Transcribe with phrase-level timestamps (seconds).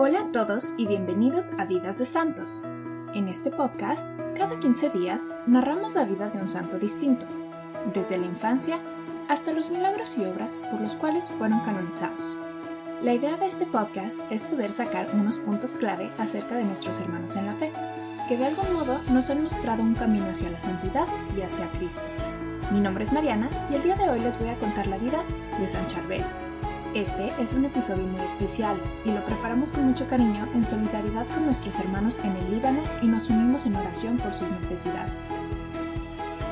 [0.00, 2.62] Hola a todos y bienvenidos a Vidas de Santos.
[3.14, 7.26] En este podcast, cada 15 días narramos la vida de un santo distinto,
[7.92, 8.78] desde la infancia
[9.28, 12.38] hasta los milagros y obras por los cuales fueron canonizados.
[13.02, 17.34] La idea de este podcast es poder sacar unos puntos clave acerca de nuestros hermanos
[17.34, 17.72] en la fe,
[18.28, 21.06] que de algún modo nos han mostrado un camino hacia la santidad
[21.36, 22.06] y hacia Cristo.
[22.70, 25.24] Mi nombre es Mariana y el día de hoy les voy a contar la vida
[25.58, 26.24] de San Charbel,
[26.94, 31.44] este es un episodio muy especial y lo preparamos con mucho cariño en solidaridad con
[31.44, 35.28] nuestros hermanos en el Líbano y nos unimos en oración por sus necesidades.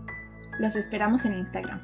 [0.59, 1.81] Los esperamos en Instagram.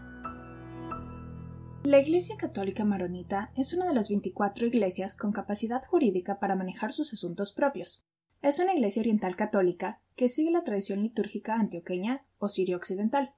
[1.83, 6.93] La Iglesia Católica Maronita es una de las 24 iglesias con capacidad jurídica para manejar
[6.93, 8.05] sus asuntos propios.
[8.43, 13.31] Es una iglesia oriental católica que sigue la tradición litúrgica antioqueña o sirio occidental,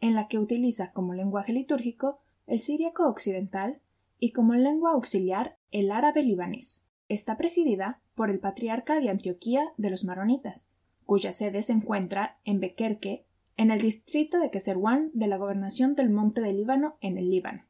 [0.00, 3.80] en la que utiliza como lenguaje litúrgico el siríaco occidental
[4.20, 6.86] y como lengua auxiliar el árabe libanés.
[7.08, 10.68] Está presidida por el patriarca de Antioquía de los Maronitas,
[11.04, 13.24] cuya sede se encuentra en Bequerque,
[13.56, 17.64] en el distrito de Keserwan de la gobernación del Monte del Líbano, en el Líbano.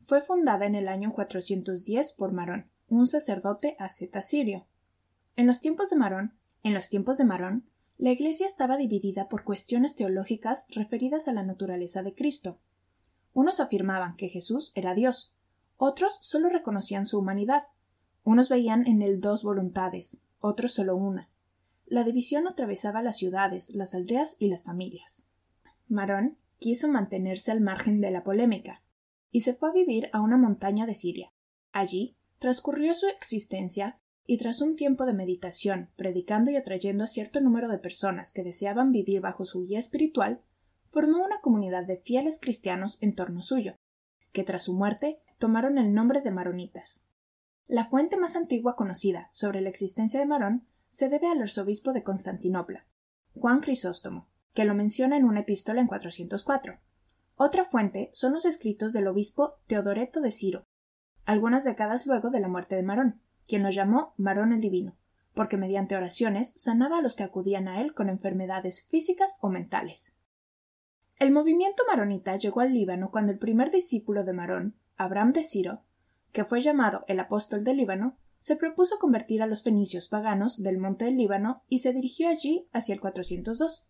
[0.00, 4.64] Fue fundada en el año 410 por Marón, un sacerdote asceta sirio.
[5.36, 7.64] En los tiempos de Marón, en los tiempos de Marón,
[7.96, 12.58] la Iglesia estaba dividida por cuestiones teológicas referidas a la naturaleza de Cristo.
[13.32, 15.34] Unos afirmaban que Jesús era Dios,
[15.76, 17.64] otros solo reconocían su humanidad,
[18.24, 21.28] unos veían en él dos voluntades, otros solo una.
[21.86, 25.26] La división atravesaba las ciudades, las aldeas y las familias.
[25.88, 28.82] Marón quiso mantenerse al margen de la polémica,
[29.30, 31.32] y se fue a vivir a una montaña de Siria.
[31.72, 33.98] Allí transcurrió su existencia
[34.30, 38.44] y tras un tiempo de meditación, predicando y atrayendo a cierto número de personas que
[38.44, 40.42] deseaban vivir bajo su guía espiritual,
[40.86, 43.76] formó una comunidad de fieles cristianos en torno suyo,
[44.32, 47.06] que tras su muerte tomaron el nombre de maronitas.
[47.68, 52.02] La fuente más antigua conocida sobre la existencia de Marón se debe al arzobispo de
[52.02, 52.84] Constantinopla,
[53.34, 56.78] Juan Crisóstomo, que lo menciona en una epístola en 404.
[57.36, 60.66] Otra fuente son los escritos del obispo Teodoreto de Ciro,
[61.24, 64.96] algunas décadas luego de la muerte de Marón, quien lo llamó Marón el Divino,
[65.34, 70.16] porque mediante oraciones sanaba a los que acudían a él con enfermedades físicas o mentales.
[71.16, 75.82] El movimiento maronita llegó al Líbano cuando el primer discípulo de Marón, Abraham de Ciro,
[76.30, 80.78] que fue llamado el apóstol del Líbano, se propuso convertir a los fenicios paganos del
[80.78, 83.88] monte del Líbano y se dirigió allí hacia el 402.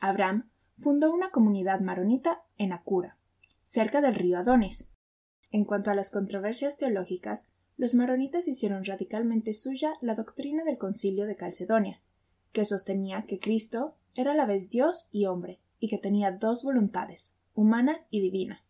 [0.00, 3.16] Abraham fundó una comunidad maronita en Acura,
[3.62, 4.92] cerca del río Adonis.
[5.50, 11.26] En cuanto a las controversias teológicas, los maronitas hicieron radicalmente suya la doctrina del concilio
[11.26, 12.00] de Calcedonia,
[12.52, 16.62] que sostenía que Cristo era a la vez Dios y hombre, y que tenía dos
[16.62, 18.64] voluntades, humana y divina.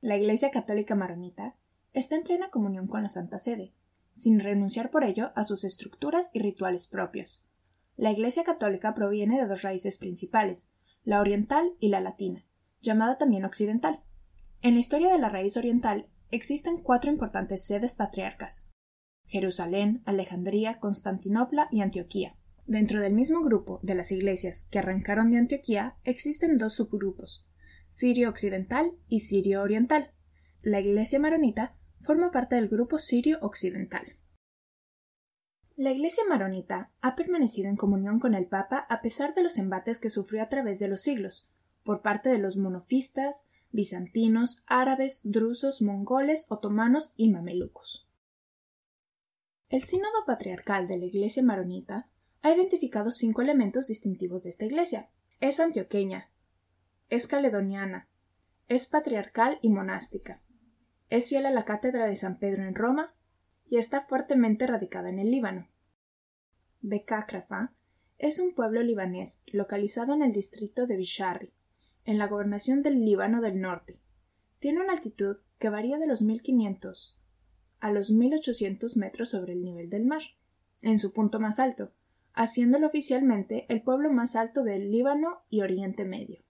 [0.00, 1.56] La Iglesia Católica Maronita
[1.92, 3.72] está en plena comunión con la Santa Sede,
[4.14, 7.46] sin renunciar por ello a sus estructuras y rituales propios.
[7.96, 10.70] La Iglesia Católica proviene de dos raíces principales,
[11.04, 12.44] la oriental y la latina,
[12.80, 14.00] llamada también occidental.
[14.60, 18.68] En la historia de la raíz oriental existen cuatro importantes sedes patriarcas
[19.26, 22.36] Jerusalén, Alejandría, Constantinopla y Antioquía.
[22.66, 27.46] Dentro del mismo grupo de las iglesias que arrancaron de Antioquía existen dos subgrupos,
[27.88, 30.12] Sirio Occidental y Sirio Oriental.
[30.62, 34.18] La Iglesia maronita forma parte del grupo Sirio Occidental.
[35.76, 39.98] La Iglesia maronita ha permanecido en comunión con el Papa a pesar de los embates
[39.98, 41.50] que sufrió a través de los siglos,
[41.82, 48.08] por parte de los monofistas, bizantinos, árabes, drusos, mongoles, otomanos y mamelucos.
[49.68, 52.08] El Sínodo Patriarcal de la Iglesia maronita
[52.42, 55.08] ha identificado cinco elementos distintivos de esta Iglesia.
[55.40, 56.28] Es antioqueña,
[57.08, 58.08] es caledoniana,
[58.68, 60.42] es patriarcal y monástica,
[61.08, 63.14] es fiel a la cátedra de San Pedro en Roma
[63.68, 65.68] y está fuertemente radicada en el Líbano.
[66.80, 67.72] Bekákrafa
[68.18, 71.52] es un pueblo libanés localizado en el distrito de Bisharri,
[72.04, 73.98] en la gobernación del Líbano del Norte.
[74.58, 77.20] Tiene una altitud que varía de los 1500
[77.80, 80.22] a los 1800 metros sobre el nivel del mar,
[80.82, 81.92] en su punto más alto,
[82.32, 86.44] haciéndolo oficialmente el pueblo más alto del Líbano y Oriente Medio.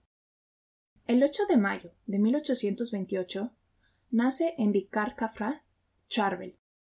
[1.07, 3.51] El 8 de mayo de 1828
[4.11, 5.63] nace en Bikar Kafra
[6.07, 6.55] Charvel,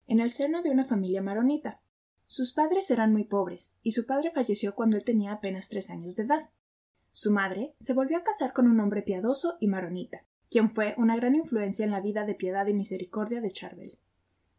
[0.07, 1.81] en el seno de una familia maronita.
[2.27, 6.17] Sus padres eran muy pobres, y su padre falleció cuando él tenía apenas tres años
[6.17, 6.49] de edad.
[7.17, 11.15] Su madre se volvió a casar con un hombre piadoso y maronita, quien fue una
[11.15, 13.97] gran influencia en la vida de piedad y misericordia de Charvel.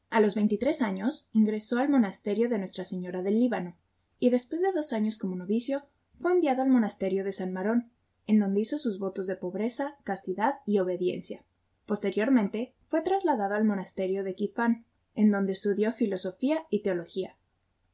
[0.08, 3.76] A los veintitrés años ingresó al monasterio de Nuestra Señora del Líbano,
[4.18, 7.90] y después de dos años como novicio fue enviado al monasterio de San Marón,
[8.26, 11.44] en donde hizo sus votos de pobreza, castidad y obediencia.
[11.84, 17.36] Posteriormente fue trasladado al monasterio de Kifán, en donde estudió filosofía y teología.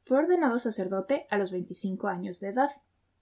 [0.02, 2.70] Fue ordenado sacerdote a los veinticinco años de edad.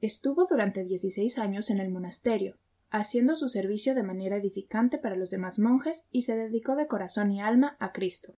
[0.00, 2.56] Estuvo durante dieciséis años en el monasterio,
[2.91, 7.31] haciendo su servicio de manera edificante para los demás monjes y se dedicó de corazón
[7.31, 8.35] y alma a Cristo.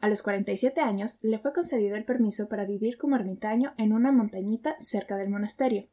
[0.00, 4.12] A los 47 años le fue concedido el permiso para vivir como ermitaño en una
[4.12, 5.88] montañita cerca del monasterio.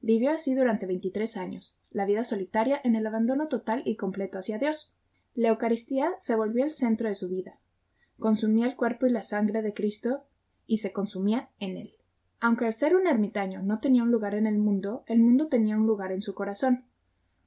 [0.00, 4.58] Vivió así durante 23 años, la vida solitaria en el abandono total y completo hacia
[4.58, 4.94] Dios.
[5.34, 7.58] La Eucaristía se volvió el centro de su vida.
[8.18, 10.24] Consumía el cuerpo y la sangre de Cristo
[10.66, 11.97] y se consumía en él.
[12.40, 15.76] Aunque al ser un ermitaño no tenía un lugar en el mundo, el mundo tenía
[15.76, 16.84] un lugar en su corazón.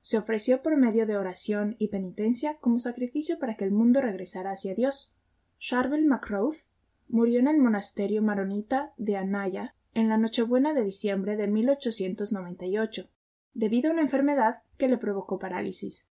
[0.02, 4.52] Se ofreció por medio de oración y penitencia como sacrificio para que el mundo regresara
[4.52, 5.14] hacia Dios.
[5.60, 6.68] Charvel Macrouf
[7.08, 13.10] murió en el monasterio maronita de Anaya en la Nochebuena de diciembre de 1898,
[13.54, 16.08] debido a una enfermedad que le provocó parálisis.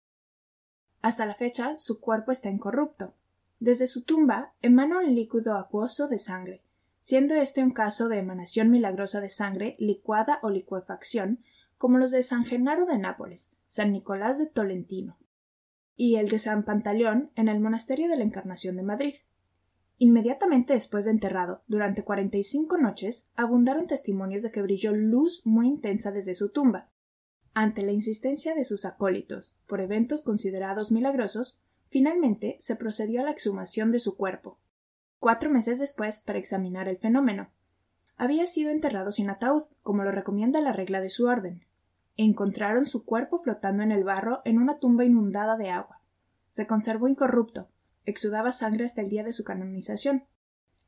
[1.02, 3.14] Hasta la fecha su cuerpo está incorrupto.
[3.58, 6.62] Desde su tumba emana un líquido acuoso de sangre,
[7.00, 11.40] siendo este un caso de emanación milagrosa de sangre licuada o licuefacción,
[11.78, 15.18] como los de San Genaro de Nápoles, San Nicolás de Tolentino,
[15.96, 19.14] y el de San Pantaleón en el Monasterio de la Encarnación de Madrid.
[19.96, 25.42] Inmediatamente después de enterrado, durante cuarenta y cinco noches, abundaron testimonios de que brilló luz
[25.44, 26.90] muy intensa desde su tumba.
[27.52, 31.58] Ante la insistencia de sus acólitos, por eventos considerados milagrosos,
[31.90, 34.58] finalmente se procedió a la exhumación de su cuerpo.
[35.20, 37.50] Cuatro meses después, para examinar el fenómeno.
[38.16, 41.66] Había sido enterrado sin ataúd, como lo recomienda la regla de su orden.
[42.16, 46.00] Encontraron su cuerpo flotando en el barro en una tumba inundada de agua.
[46.48, 47.68] Se conservó incorrupto,
[48.06, 50.24] exudaba sangre hasta el día de su canonización.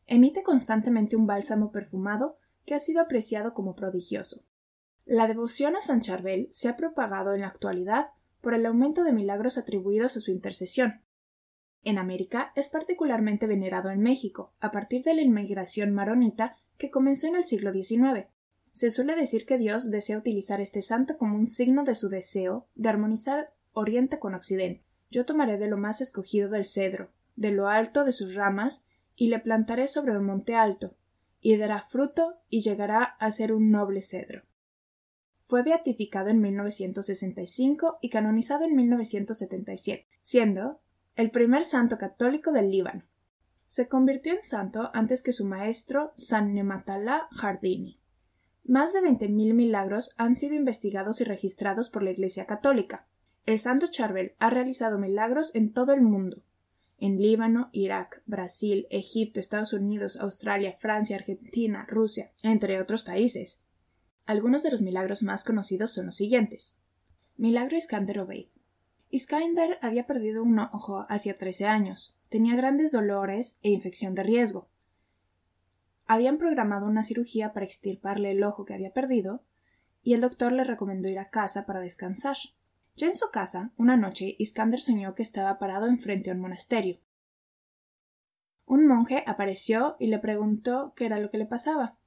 [0.07, 4.45] Emite constantemente un bálsamo perfumado que ha sido apreciado como prodigioso.
[5.05, 8.07] La devoción a San Charbel se ha propagado en la actualidad
[8.41, 11.03] por el aumento de milagros atribuidos a su intercesión.
[11.85, 17.27] En América es particularmente venerado en México, a partir de la inmigración maronita que comenzó
[17.27, 18.27] en el siglo XIX.
[18.71, 22.67] Se suele decir que Dios desea utilizar este santo como un signo de su deseo
[22.75, 27.69] de armonizar Oriente con Occidente, yo tomaré de lo más escogido del cedro, de lo
[27.69, 30.95] alto de sus ramas, y le plantaré sobre un monte alto,
[31.41, 34.43] y dará fruto y llegará a ser un noble cedro.
[35.37, 40.81] Fue beatificado en 1965 y canonizado en 1977, siendo
[41.17, 43.05] el primer santo católico del Líbano.
[43.67, 47.99] Se convirtió en santo antes que su maestro San Nematala Jardini.
[48.65, 53.07] Más de veinte mil milagros han sido investigados y registrados por la Iglesia católica,
[53.45, 56.43] el santo Charbel ha realizado milagros en todo el mundo.
[56.99, 63.61] En Líbano, Irak, Brasil, Egipto, Estados Unidos, Australia, Francia, Argentina, Rusia, entre otros países.
[64.27, 66.77] Algunos de los milagros más conocidos son los siguientes.
[67.37, 68.47] Milagro Iskander Obeid.
[69.15, 74.71] Iskander había perdido un ojo hacia trece años, tenía grandes dolores e infección de riesgo.
[76.07, 79.43] Habían programado una cirugía para extirparle el ojo que había perdido,
[80.03, 82.39] y el doctor le recomendó ir a casa para descansar.
[82.97, 86.99] Ya en su casa, una noche, Iskander soñó que estaba parado enfrente a un monasterio.
[88.65, 91.99] Un monje apareció y le preguntó qué era lo que le pasaba.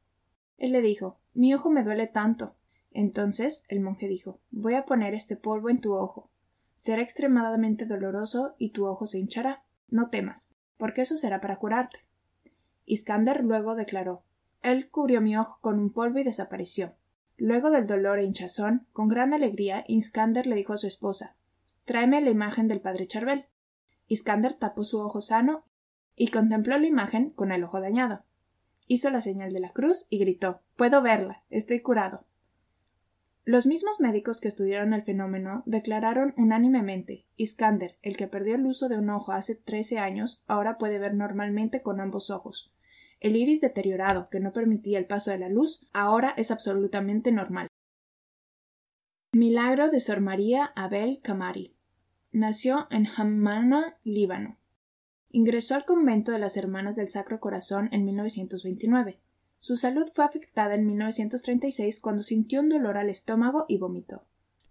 [0.57, 2.55] Él le dijo Mi ojo me duele tanto.
[2.89, 6.31] Entonces el monje dijo Voy a poner este polvo en tu ojo.
[6.75, 9.63] Será extremadamente doloroso y tu ojo se hinchará.
[9.89, 11.99] No temas, porque eso será para curarte.
[12.85, 14.23] Iskander luego declaró
[14.61, 16.93] Él cubrió mi ojo con un polvo y desapareció.
[17.37, 21.35] Luego del dolor e hinchazón, con gran alegría, Iskander le dijo a su esposa
[21.85, 23.45] Tráeme la imagen del padre Charbel.
[24.07, 25.65] Iskander tapó su ojo sano
[26.15, 28.23] y contempló la imagen con el ojo dañado.
[28.87, 31.43] Hizo la señal de la cruz y gritó Puedo verla.
[31.49, 32.25] Estoy curado.
[33.47, 38.89] Los mismos médicos que estudiaron el fenómeno declararon unánimemente Iskander, el que perdió el uso
[38.89, 42.73] de un ojo hace trece años, ahora puede ver normalmente con ambos ojos.
[43.19, 47.67] El iris deteriorado, que no permitía el paso de la luz, ahora es absolutamente normal.
[49.31, 51.75] Milagro de Sor María Abel Camari.
[52.31, 54.57] Nació en Hammana, Líbano.
[55.29, 59.19] Ingresó al convento de las Hermanas del Sacro Corazón en 1929.
[59.65, 64.21] Su salud fue afectada en 1936 cuando sintió un dolor al estómago y vomitó.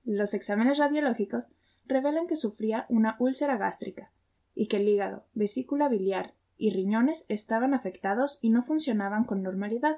[0.05, 1.49] Los exámenes radiológicos
[1.85, 4.13] revelan que sufría una úlcera gástrica
[4.55, 9.97] y que el hígado, vesícula biliar y riñones estaban afectados y no funcionaban con normalidad.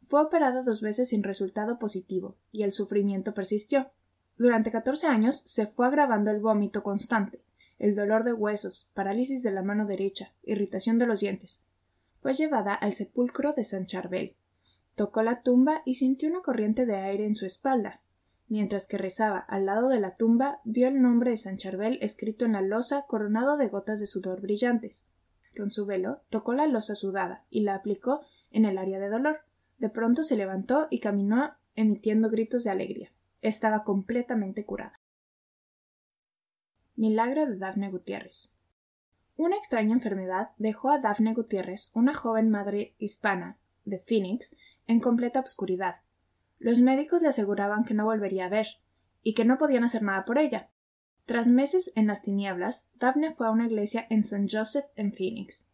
[0.00, 3.90] Fue operada dos veces sin resultado positivo, y el sufrimiento persistió.
[4.38, 7.42] Durante catorce años se fue agravando el vómito constante,
[7.78, 11.62] el dolor de huesos, parálisis de la mano derecha, irritación de los dientes.
[12.20, 14.36] Fue llevada al sepulcro de San Charbel.
[14.94, 18.02] Tocó la tumba y sintió una corriente de aire en su espalda.
[18.46, 22.44] Mientras que rezaba al lado de la tumba, vio el nombre de San Charbel escrito
[22.44, 25.06] en la losa coronado de gotas de sudor brillantes.
[25.56, 29.40] Con su velo tocó la losa sudada y la aplicó en el área de dolor.
[29.78, 33.12] De pronto se levantó y caminó emitiendo gritos de alegría.
[33.40, 35.00] Estaba completamente curada.
[36.96, 38.54] Milagro de Dafne Gutiérrez.
[39.40, 43.56] Una extraña enfermedad dejó a Dafne Gutiérrez, una joven madre hispana
[43.86, 44.54] de Phoenix,
[44.86, 46.02] en completa obscuridad.
[46.58, 48.66] Los médicos le aseguraban que no volvería a ver,
[49.22, 50.68] y que no podían hacer nada por ella.
[51.24, 54.46] Tras meses en las tinieblas, Daphne fue a una iglesia en St.
[54.46, 55.70] Joseph en Phoenix.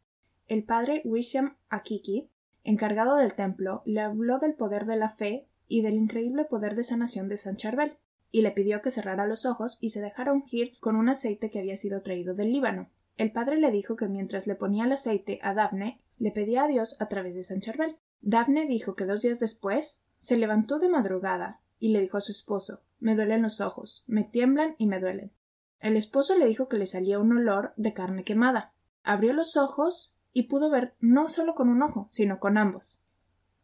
[0.46, 2.30] El padre William Akiki,
[2.62, 6.84] encargado del templo, le habló del poder de la fe y del increíble poder de
[6.84, 7.96] sanación de San Charbel,
[8.30, 11.58] y le pidió que cerrara los ojos y se dejara ungir con un aceite que
[11.58, 12.90] había sido traído del Líbano.
[13.16, 16.68] El padre le dijo que mientras le ponía el aceite a Daphne, le pedía a
[16.68, 17.96] Dios a través de San Charbel.
[18.20, 22.32] Daphne dijo que dos días después se levantó de madrugada y le dijo a su
[22.32, 25.32] esposo Me duelen los ojos, me tiemblan y me duelen.
[25.80, 28.72] El esposo le dijo que le salía un olor de carne quemada.
[29.02, 33.00] Abrió los ojos y pudo ver no solo con un ojo, sino con ambos.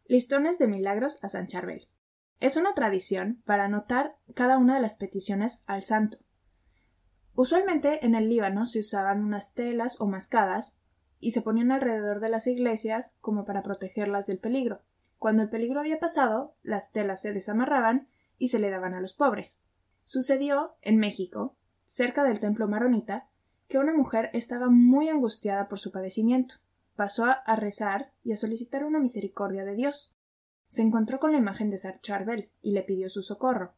[0.07, 1.89] Listones de milagros a San Charbel.
[2.41, 6.19] Es una tradición para anotar cada una de las peticiones al santo.
[7.35, 10.79] Usualmente en el Líbano se usaban unas telas o mascadas
[11.19, 14.81] y se ponían alrededor de las iglesias como para protegerlas del peligro.
[15.19, 18.09] Cuando el peligro había pasado, las telas se desamarraban
[18.39, 19.63] y se le daban a los pobres.
[20.05, 21.55] Sucedió en México,
[21.87, 23.29] cerca del templo maronita,
[23.69, 26.57] que una mujer estaba muy angustiada por su padecimiento.
[26.97, 30.13] Pasó a rezar y a solicitar una misericordia de Dios.
[30.67, 33.73] Se encontró con la imagen de Sar Charbel y le pidió su socorro.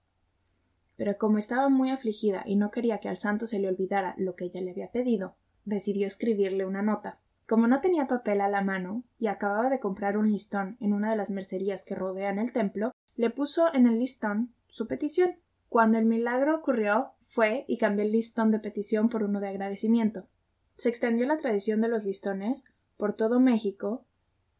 [0.97, 4.35] Pero como estaba muy afligida y no quería que al santo se le olvidara lo
[4.37, 7.19] que ella le había pedido, decidió escribirle una nota.
[7.47, 11.11] Como no tenía papel a la mano y acababa de comprar un listón en una
[11.11, 15.37] de las mercerías que rodean el templo, le puso en el listón su petición.
[15.69, 20.29] Cuando el milagro ocurrió, fue y cambió el listón de petición por uno de agradecimiento.
[20.77, 22.65] Se extendió la tradición de los listones
[22.97, 24.05] por todo México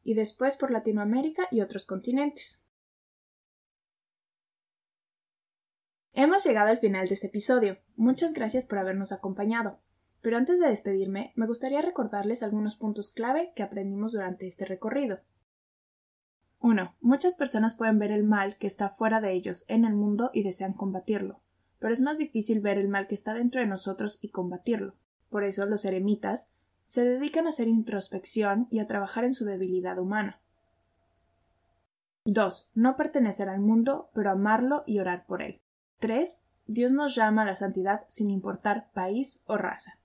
[0.03, 2.64] y después por Latinoamérica y otros continentes.
[6.17, 7.79] Hemos llegado al final de este episodio.
[7.97, 9.81] Muchas gracias por habernos acompañado.
[10.23, 15.19] Pero antes de despedirme, me gustaría recordarles algunos puntos clave que aprendimos durante este recorrido.
[16.61, 16.95] 1.
[17.01, 20.45] Muchas personas pueden ver el mal que está fuera de ellos en el mundo y
[20.45, 21.41] desean combatirlo,
[21.81, 24.95] pero es más difícil ver el mal que está dentro de nosotros y combatirlo.
[25.31, 26.53] Por eso los eremitas
[26.85, 30.41] se dedican a hacer introspección y a trabajar en su debilidad humana.
[32.25, 32.71] 2.
[32.75, 35.61] No pertenecer al mundo, pero amarlo y orar por él.
[36.05, 36.43] 3.
[36.67, 39.99] Dios nos llama a la santidad sin importar país o raza.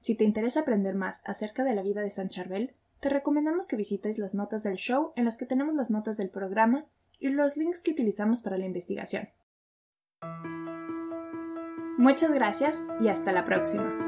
[0.00, 3.76] Si te interesa aprender más acerca de la vida de San Charbel, te recomendamos que
[3.76, 6.86] visites las notas del show en las que tenemos las notas del programa
[7.20, 9.28] y los links que utilizamos para la investigación.
[11.98, 14.07] Muchas gracias y hasta la próxima.